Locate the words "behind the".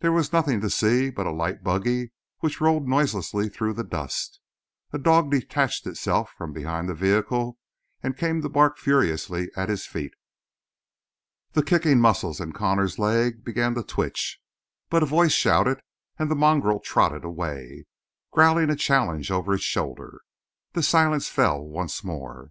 6.54-6.94